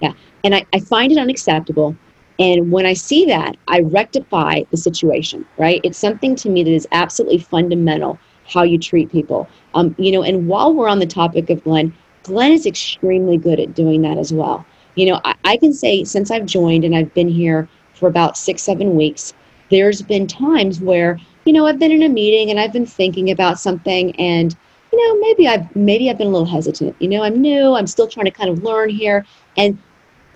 [0.00, 0.12] Yeah.
[0.44, 1.96] And I, I find it unacceptable.
[2.38, 5.80] And when I see that, I rectify the situation, right?
[5.84, 9.48] It's something to me that is absolutely fundamental how you treat people.
[9.74, 13.60] Um, you know, and while we're on the topic of Glenn, Glenn is extremely good
[13.60, 14.64] at doing that as well.
[14.94, 18.36] You know, I, I can say since I've joined and I've been here for about
[18.36, 19.34] six, seven weeks,
[19.70, 23.30] there's been times where you know, I've been in a meeting and I've been thinking
[23.30, 24.56] about something and
[24.92, 26.96] you know, maybe I've maybe I've been a little hesitant.
[27.00, 29.24] You know, I'm new, I'm still trying to kind of learn here.
[29.56, 29.78] And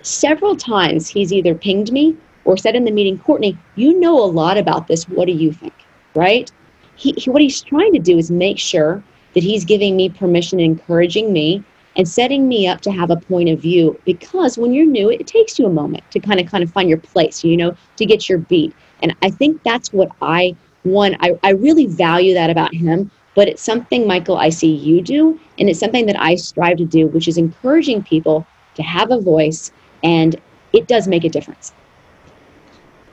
[0.05, 4.25] several times he's either pinged me or said in the meeting, Courtney, you know a
[4.25, 5.07] lot about this.
[5.09, 5.73] What do you think?
[6.13, 6.51] Right?
[6.95, 10.59] He, he what he's trying to do is make sure that he's giving me permission
[10.59, 11.63] and encouraging me
[11.97, 15.27] and setting me up to have a point of view because when you're new it
[15.27, 18.05] takes you a moment to kind of kind of find your place you know to
[18.05, 22.49] get your beat and i think that's what i one, I, I really value that
[22.49, 26.35] about him, but it's something, Michael, I see you do, and it's something that I
[26.35, 29.71] strive to do, which is encouraging people to have a voice,
[30.03, 30.39] and
[30.73, 31.73] it does make a difference.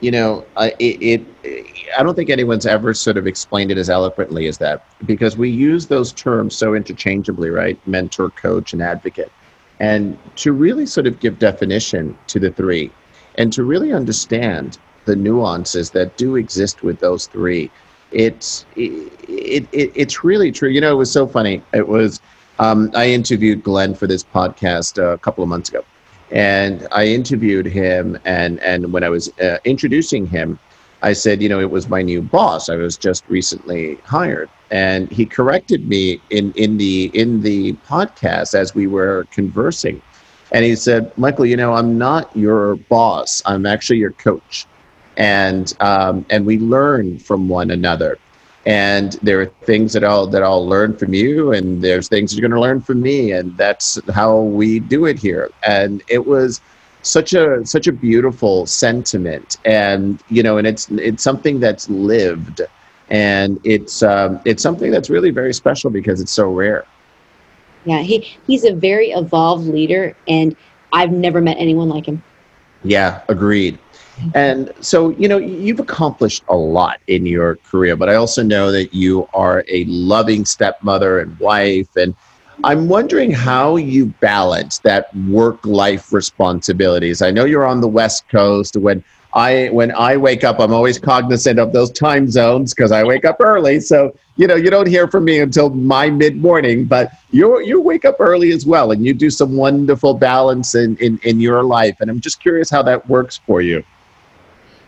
[0.01, 3.89] You know, uh, it, it, I don't think anyone's ever sort of explained it as
[3.89, 7.79] eloquently as that because we use those terms so interchangeably, right?
[7.87, 9.31] Mentor, coach, and advocate.
[9.79, 12.91] And to really sort of give definition to the three
[13.35, 17.71] and to really understand the nuances that do exist with those three,
[18.11, 20.69] it's, it, it, it's really true.
[20.69, 21.63] You know, it was so funny.
[21.73, 22.19] It was,
[22.59, 25.85] um, I interviewed Glenn for this podcast a couple of months ago
[26.33, 30.59] and I interviewed him, and and when I was uh, introducing him,
[31.03, 32.69] I said, you know, it was my new boss.
[32.69, 38.55] I was just recently hired, and he corrected me in in the in the podcast
[38.55, 40.01] as we were conversing,
[40.51, 43.43] and he said, Michael, you know, I'm not your boss.
[43.45, 44.65] I'm actually your coach,
[45.17, 48.17] and um, and we learn from one another
[48.65, 52.47] and there are things that I'll that I'll learn from you, and there's things you're
[52.47, 55.51] going to learn from me, and that's how we do it here.
[55.67, 56.61] And it was
[57.01, 62.61] such a such a beautiful sentiment, and you know, and it's it's something that's lived,
[63.09, 66.85] and it's um, it's something that's really very special because it's so rare.
[67.85, 70.55] Yeah, he he's a very evolved leader, and
[70.93, 72.23] I've never met anyone like him.
[72.85, 73.77] Yeah, agreed.
[74.33, 78.71] And so, you know, you've accomplished a lot in your career, but I also know
[78.71, 81.95] that you are a loving stepmother and wife.
[81.95, 82.15] And
[82.63, 87.21] I'm wondering how you balance that work life responsibilities.
[87.21, 88.77] I know you're on the West Coast.
[88.77, 93.03] When I when I wake up, I'm always cognizant of those time zones because I
[93.03, 93.79] wake up early.
[93.79, 97.81] So you know you don't hear from me until my mid morning, but you you
[97.81, 101.63] wake up early as well, and you do some wonderful balance in, in in your
[101.63, 101.97] life.
[101.99, 103.83] And I'm just curious how that works for you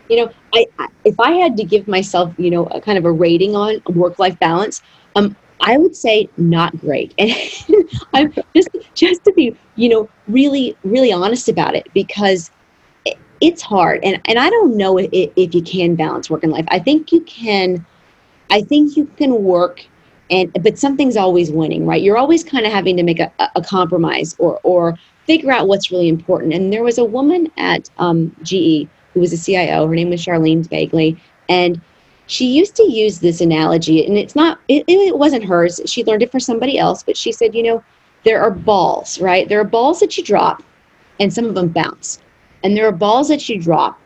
[0.08, 3.04] you know, I, I if I had to give myself, you know, a kind of
[3.04, 4.82] a rating on work life balance,
[5.14, 7.14] um, I would say not great.
[7.18, 7.32] And
[8.14, 12.50] I'm just just to be, you know, really really honest about it because
[13.04, 14.00] it, it's hard.
[14.04, 16.66] And and I don't know if, if you can balance work and life.
[16.68, 17.84] I think you can.
[18.48, 19.84] I think you can work
[20.30, 22.02] and but something's always winning, right?
[22.02, 25.90] You're always kind of having to make a, a compromise or or figure out what's
[25.90, 26.54] really important.
[26.54, 29.86] And there was a woman at um, GE who was a CIO.
[29.86, 31.18] Her name was Charlene Begley.
[31.48, 31.80] And
[32.26, 35.80] she used to use this analogy, and it's not, it, it wasn't hers.
[35.86, 37.82] She learned it from somebody else, but she said, you know,
[38.24, 39.48] there are balls, right?
[39.48, 40.62] There are balls that you drop,
[41.18, 42.20] and some of them bounce.
[42.62, 43.98] And there are balls that you drop,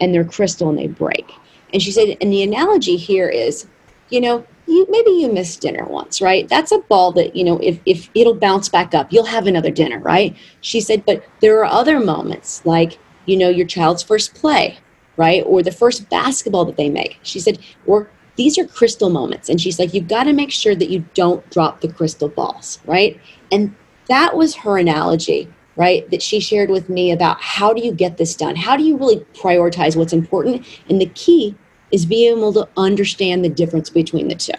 [0.00, 1.30] and they're crystal and they break.
[1.72, 3.68] And she said, and the analogy here is,
[4.08, 6.48] you know, you maybe you missed dinner once, right?
[6.48, 9.70] That's a ball that, you know, if, if it'll bounce back up, you'll have another
[9.70, 10.34] dinner, right?
[10.60, 14.78] She said, but there are other moments like you know, your child's first play,
[15.16, 15.42] right?
[15.46, 17.18] Or the first basketball that they make.
[17.22, 19.48] She said, or these are crystal moments.
[19.48, 22.78] And she's like, you've got to make sure that you don't drop the crystal balls,
[22.86, 23.20] right?
[23.50, 23.74] And
[24.08, 26.08] that was her analogy, right?
[26.10, 28.56] That she shared with me about how do you get this done?
[28.56, 30.66] How do you really prioritize what's important?
[30.88, 31.54] And the key
[31.90, 34.52] is being able to understand the difference between the two.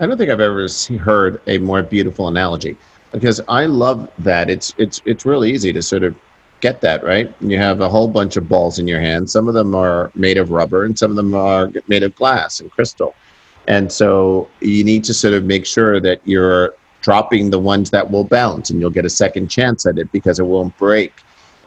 [0.00, 0.66] I don't think I've ever
[0.98, 2.76] heard a more beautiful analogy
[3.12, 4.50] because I love that.
[4.50, 6.16] It's it's it's really easy to sort of
[6.60, 7.34] get that, right?
[7.40, 9.28] You have a whole bunch of balls in your hand.
[9.28, 12.60] Some of them are made of rubber and some of them are made of glass
[12.60, 13.14] and crystal.
[13.66, 18.10] And so you need to sort of make sure that you're dropping the ones that
[18.10, 21.12] will bounce and you'll get a second chance at it because it won't break.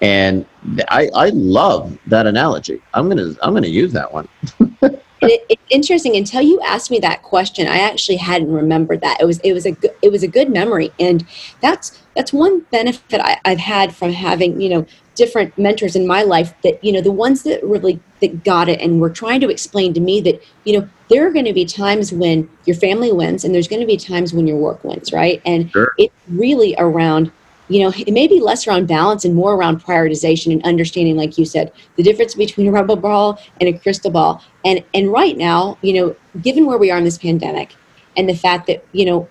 [0.02, 0.45] And
[0.89, 2.82] I, I love that analogy.
[2.93, 4.28] I'm gonna I'm gonna use that one.
[5.21, 9.26] it, it's interesting until you asked me that question i actually hadn't remembered that it
[9.26, 11.26] was it was a it was a good memory and
[11.62, 16.23] that's that's one benefit I, i've had from having you know different mentors in my
[16.23, 19.49] life that you know the ones that really that got it and were trying to
[19.49, 23.13] explain to me that you know there are going to be times when your family
[23.13, 25.93] wins and there's going to be times when your work wins right and sure.
[25.97, 27.31] it's really around
[27.69, 31.37] you know, it may be less around balance and more around prioritization and understanding, like
[31.37, 34.42] you said, the difference between a rubber ball and a crystal ball.
[34.63, 37.75] And and right now, you know, given where we are in this pandemic
[38.15, 39.27] and the fact that, you know,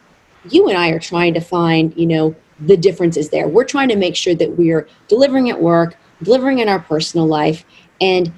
[0.50, 3.48] you and I are trying to find, you know, the difference is there.
[3.48, 7.64] We're trying to make sure that we're delivering at work, delivering in our personal life.
[8.00, 8.32] And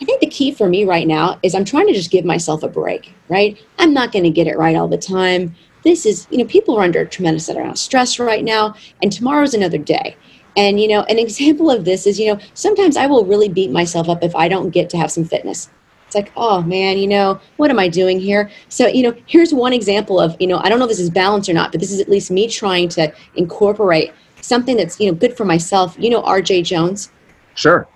[0.00, 2.62] I think the key for me right now is I'm trying to just give myself
[2.62, 3.58] a break, right?
[3.78, 5.54] I'm not going to get it right all the time
[5.84, 9.12] this is, you know, people are under a tremendous amount of stress right now, and
[9.12, 10.16] tomorrow's another day.
[10.56, 13.70] And, you know, an example of this is, you know, sometimes I will really beat
[13.70, 15.70] myself up if I don't get to have some fitness.
[16.14, 18.48] It's like, oh man, you know, what am I doing here?
[18.68, 21.10] So, you know, here's one example of, you know, I don't know if this is
[21.10, 25.10] balance or not, but this is at least me trying to incorporate something that's, you
[25.10, 25.96] know, good for myself.
[25.98, 27.10] You know, RJ Jones?
[27.54, 27.88] Sure.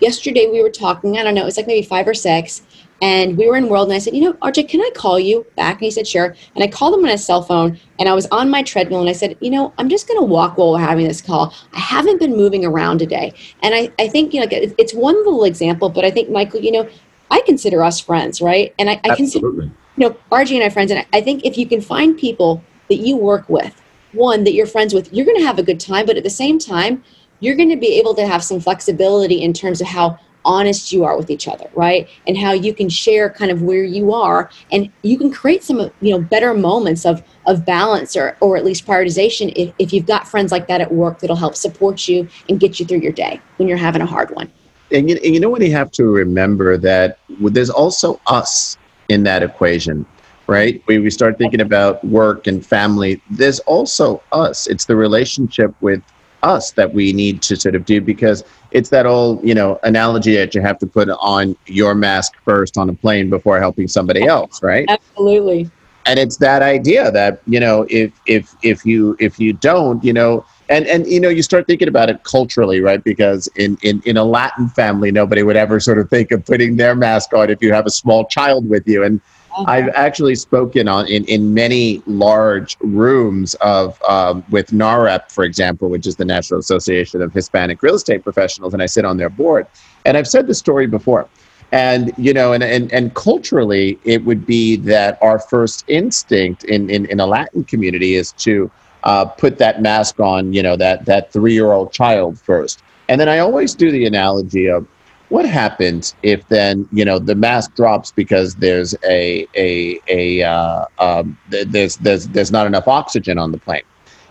[0.00, 2.62] Yesterday we were talking, I don't know, it was like maybe five or six,
[3.00, 5.46] and we were in World, and I said, you know, RJ, can I call you
[5.56, 5.74] back?
[5.74, 6.34] And he said, sure.
[6.54, 9.08] And I called him on his cell phone, and I was on my treadmill, and
[9.08, 11.54] I said, you know, I'm just going to walk while we're having this call.
[11.72, 13.32] I haven't been moving around today.
[13.62, 16.72] And I, I think, you know, it's one little example, but I think, Michael, you
[16.72, 16.88] know,
[17.34, 18.72] I consider us friends, right?
[18.78, 20.92] And I, I consider, you know, RJ and I friends.
[20.92, 23.82] And I think if you can find people that you work with,
[24.12, 26.30] one, that you're friends with, you're going to have a good time, but at the
[26.30, 27.02] same time,
[27.40, 31.02] you're going to be able to have some flexibility in terms of how honest you
[31.02, 34.50] are with each other right and how you can share kind of where you are
[34.70, 38.62] and you can create some you know better moments of of balance or or at
[38.62, 42.28] least prioritization if, if you've got friends like that at work that'll help support you
[42.50, 44.52] and get you through your day when you're having a hard one
[44.90, 48.76] and you, and you know what you have to remember that there's also us
[49.08, 50.06] in that equation
[50.46, 50.82] right?
[50.86, 53.20] We, we start thinking about work and family.
[53.30, 54.66] There's also us.
[54.66, 56.02] It's the relationship with
[56.42, 60.36] us that we need to sort of do because it's that old you know analogy
[60.36, 64.26] that you have to put on your mask first on a plane before helping somebody
[64.26, 64.84] else right?
[64.88, 65.70] absolutely.
[66.06, 70.12] And it's that idea that you know if if if you if you don't you
[70.12, 74.02] know and and you know you start thinking about it culturally right because in in
[74.04, 77.50] in a latin family nobody would ever sort of think of putting their mask on
[77.50, 79.20] if you have a small child with you and
[79.56, 79.70] uh-huh.
[79.70, 85.88] I've actually spoken on in, in many large rooms of um, with NAHREP for example,
[85.88, 89.30] which is the National Association of Hispanic Real Estate Professionals, and I sit on their
[89.30, 89.68] board.
[90.04, 91.28] And I've said this story before.
[91.70, 96.90] And you know, and, and, and culturally, it would be that our first instinct in,
[96.90, 98.70] in, in a Latin community is to
[99.04, 102.82] uh, put that mask on, you know, that that three year old child first.
[103.08, 104.86] And then I always do the analogy of
[105.28, 110.86] what happens if then you know the mask drops because there's a a a uh,
[110.98, 113.82] um, there's there's there's not enough oxygen on the plane,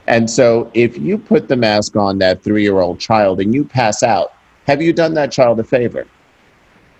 [0.07, 3.65] and so if you put the mask on that three year old child and you
[3.65, 4.33] pass out,
[4.67, 6.07] have you done that child a favor?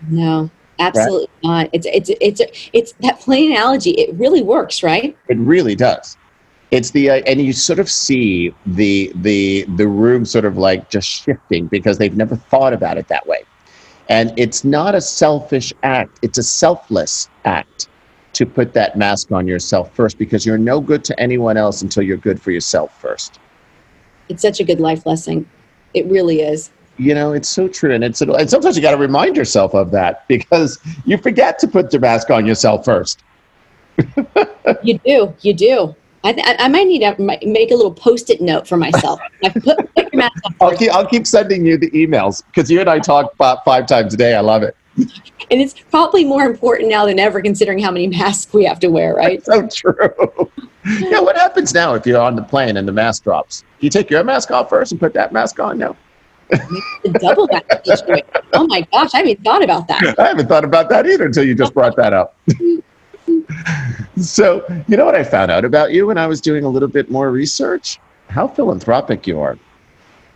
[0.09, 0.49] No,
[0.80, 1.49] absolutely right?
[1.49, 1.69] not.
[1.71, 3.91] It's it's it's it's that plain analogy.
[3.91, 5.15] It really works, right?
[5.30, 6.17] It really does.
[6.74, 10.89] It's the uh, and you sort of see the the the room sort of like
[10.89, 13.43] just shifting because they've never thought about it that way
[14.09, 17.88] and it's not a selfish act, it's a selfless act
[18.34, 22.03] to put that mask on yourself first because you're no good to anyone else until
[22.03, 23.39] you're good for yourself first.
[24.30, 25.49] It's such a good life lesson.
[25.93, 26.71] It really is.
[26.97, 27.93] You know, it's so true.
[27.93, 31.67] And it's and sometimes you got to remind yourself of that because you forget to
[31.67, 33.24] put the mask on yourself first.
[34.84, 35.34] you do.
[35.41, 35.95] You do.
[36.24, 37.15] I, I, might need to
[37.45, 39.19] make a little post-it note for myself.
[39.41, 40.09] put, put
[40.61, 43.88] I'll keep, I'll keep sending you the emails because you and I talk about five
[43.88, 44.34] times a day.
[44.36, 44.76] I love it.
[44.97, 48.88] And it's probably more important now than ever, considering how many masks we have to
[48.88, 49.43] wear, right?
[49.43, 50.51] That's so true.
[50.86, 53.61] yeah, what happens now if you're on the plane and the mask drops?
[53.61, 55.78] Do you take your mask off first and put that mask on?
[55.78, 55.95] No.
[57.19, 58.26] double that.
[58.53, 60.17] oh my gosh, I haven't thought about that.
[60.19, 62.38] I haven't thought about that either until you just brought that up.
[64.18, 66.88] so, you know what I found out about you when I was doing a little
[66.88, 68.00] bit more research?
[68.30, 69.58] How philanthropic you are.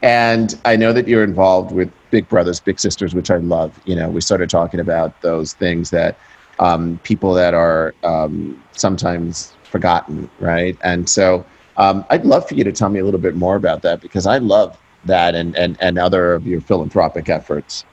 [0.01, 3.79] And I know that you're involved with Big Brothers, Big Sisters, which I love.
[3.85, 6.17] You know, we started talking about those things that
[6.59, 10.77] um, people that are um, sometimes forgotten, right?
[10.83, 11.45] And so
[11.77, 14.25] um, I'd love for you to tell me a little bit more about that because
[14.25, 17.85] I love that and, and, and other of your philanthropic efforts.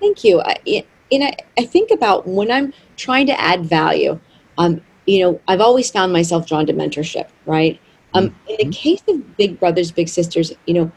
[0.00, 0.40] Thank you.
[0.40, 4.18] I, and I, I think about when I'm trying to add value,
[4.58, 7.80] um, you know, I've always found myself drawn to mentorship, right?
[8.14, 8.54] Um, mm-hmm.
[8.58, 10.92] In the case of Big Brothers, Big Sisters, you know,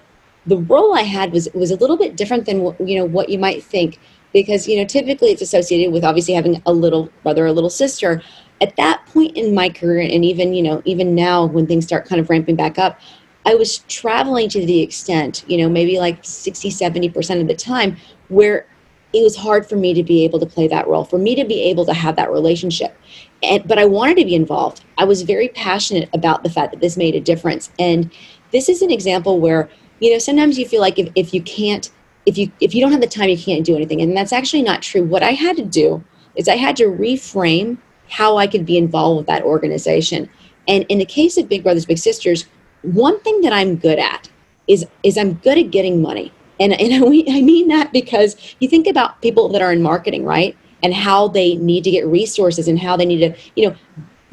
[0.46, 3.30] the role I had was was a little bit different than what, you know what
[3.30, 4.00] you might think
[4.32, 7.70] because you know typically it's associated with obviously having a little brother or a little
[7.70, 8.22] sister.
[8.62, 12.06] At that point in my career, and even you know even now when things start
[12.06, 13.00] kind of ramping back up,
[13.46, 17.56] I was traveling to the extent you know maybe like 60 70 percent of the
[17.56, 17.98] time
[18.28, 18.68] where
[19.16, 21.46] it was hard for me to be able to play that role, for me to
[21.46, 22.98] be able to have that relationship.
[23.42, 24.84] And, but I wanted to be involved.
[24.98, 27.72] I was very passionate about the fact that this made a difference.
[27.80, 28.12] And
[28.52, 29.70] this is an example where,
[30.02, 31.90] you know, sometimes you feel like if, if you can't,
[32.26, 34.02] if you if you don't have the time, you can't do anything.
[34.02, 35.06] And that's actually not true.
[35.06, 36.04] What I had to do
[36.36, 37.78] is I had to reframe
[38.10, 40.30] how I could be involved with that organization.
[40.68, 42.48] And in the case of Big Brothers Big Sisters,
[42.82, 44.30] one thing that I'm good at
[44.68, 46.34] is is I'm good at getting money.
[46.60, 50.58] And, and I mean that because you think about people that are in marketing, right?
[50.84, 53.76] And how they need to get resources and how they need to, you know,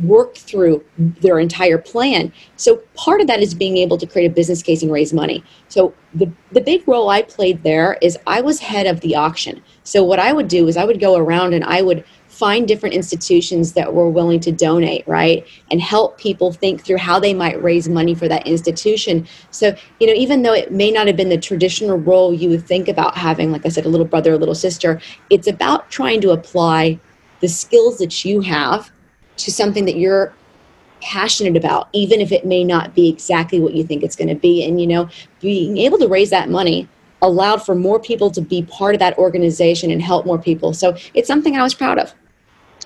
[0.02, 2.32] work through their entire plan.
[2.56, 5.44] So part of that is being able to create a business case and raise money.
[5.68, 9.62] So the, the big role I played there is I was head of the auction.
[9.84, 12.94] So what I would do is I would go around and I would find different
[12.94, 15.46] institutions that were willing to donate, right?
[15.70, 19.28] And help people think through how they might raise money for that institution.
[19.50, 22.66] So, you know, even though it may not have been the traditional role you would
[22.66, 26.22] think about having, like I said, a little brother, a little sister, it's about trying
[26.22, 26.98] to apply
[27.40, 28.90] the skills that you have
[29.36, 30.32] to something that you're
[31.02, 34.34] passionate about, even if it may not be exactly what you think it's going to
[34.34, 34.64] be.
[34.64, 35.10] And, you know,
[35.40, 36.88] being able to raise that money
[37.20, 40.72] allowed for more people to be part of that organization and help more people.
[40.72, 42.14] So it's something I was proud of.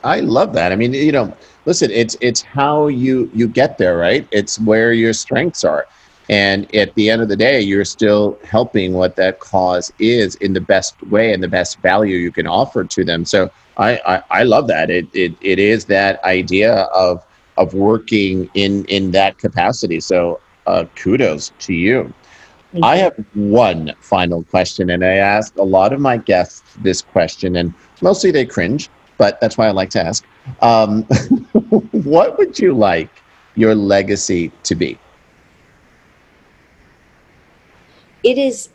[0.07, 0.73] I love that.
[0.73, 1.35] I mean, you know,
[1.65, 4.27] listen, it's it's how you you get there, right?
[4.31, 5.87] It's where your strengths are.
[6.29, 10.55] And at the end of the day, you're still helping what that cause is in
[10.55, 13.25] the best way and the best value you can offer to them.
[13.25, 14.91] So I, I, I love that.
[14.91, 17.25] It, it it is that idea of
[17.57, 20.01] of working in in that capacity.
[20.01, 22.13] So uh, kudos to you.
[22.83, 27.57] I have one final question, and I ask a lot of my guests this question,
[27.57, 30.25] and mostly they cringe, but that's why I like to ask.
[30.61, 31.03] Um,
[31.93, 33.11] what would you like
[33.55, 34.99] your legacy to be?
[38.23, 38.71] It is.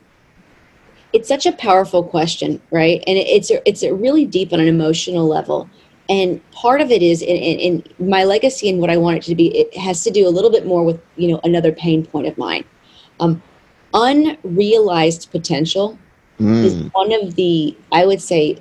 [1.14, 3.04] It's such a powerful question, right?
[3.06, 5.70] And it's it's really deep on an emotional level
[6.12, 9.24] and part of it is in, in, in, my legacy and what i want it
[9.24, 12.06] to be it has to do a little bit more with you know another pain
[12.06, 12.64] point of mine
[13.20, 13.42] um,
[13.94, 15.98] unrealized potential
[16.40, 16.64] mm.
[16.64, 18.58] is one of the i would say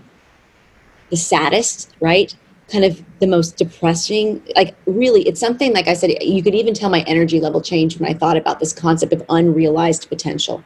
[1.11, 2.35] the saddest right
[2.71, 6.73] kind of the most depressing like really it's something like i said you could even
[6.73, 10.63] tell my energy level changed when i thought about this concept of unrealized potential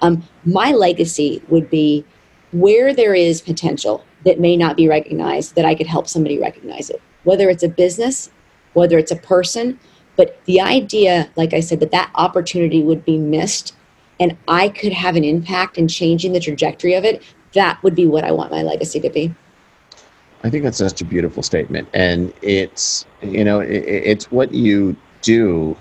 [0.00, 2.04] um, my legacy would be
[2.52, 6.90] where there is potential that may not be recognized that I could help somebody recognize
[6.90, 8.30] it, whether it's a business,
[8.72, 9.78] whether it's a person.
[10.16, 13.74] But the idea, like I said, that that opportunity would be missed
[14.20, 17.22] and I could have an impact in changing the trajectory of it,
[17.54, 19.32] that would be what I want my legacy to be.
[20.44, 21.88] I think that's such a beautiful statement.
[21.94, 25.76] And it's, you know, it's what you do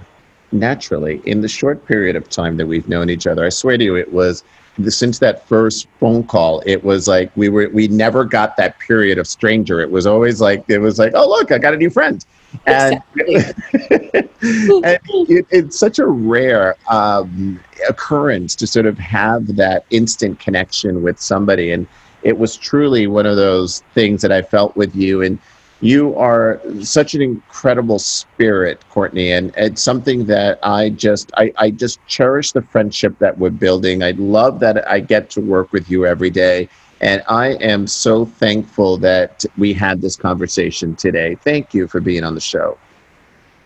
[0.51, 3.45] naturally in the short period of time that we've known each other.
[3.45, 4.43] I swear to you, it was
[4.87, 9.17] since that first phone call, it was like we were we never got that period
[9.17, 9.79] of stranger.
[9.81, 12.23] It was always like it was like, oh look, I got a new friend,
[12.65, 13.35] and, exactly.
[14.83, 14.99] and
[15.29, 21.19] it, it's such a rare um, occurrence to sort of have that instant connection with
[21.19, 21.87] somebody, and
[22.23, 25.21] it was truly one of those things that I felt with you.
[25.21, 25.39] And
[25.81, 31.69] you are such an incredible spirit courtney and it's something that i just I, I
[31.69, 34.01] just cherish the friendship that we're building.
[34.01, 36.67] I love that i get to work with you every day.
[36.99, 41.35] And i am so thankful that we had this conversation today.
[41.35, 42.77] Thank you for being on the show